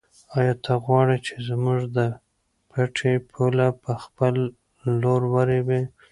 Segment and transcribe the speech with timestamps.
[0.37, 1.99] آیا ته غواړې چې زموږ د
[2.69, 4.35] پټي پوله په خپل
[5.01, 5.81] لور ورېبې؟